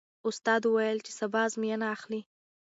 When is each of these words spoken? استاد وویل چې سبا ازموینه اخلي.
استاد 0.29 0.61
وویل 0.65 0.97
چې 1.05 1.11
سبا 1.19 1.39
ازموینه 1.47 1.85
اخلي. 1.95 2.21